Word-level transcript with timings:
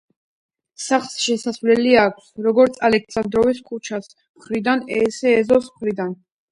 სახლს 0.85 1.17
შესასვლელი 1.25 1.93
აქვს 2.05 2.33
როგორც 2.47 2.81
ალექსანდროვის 2.91 3.63
ქუჩის 3.71 4.13
მხრიდან 4.21 4.87
ისე 5.03 5.41
ეზოს 5.45 5.75
მხრიდან. 5.77 6.23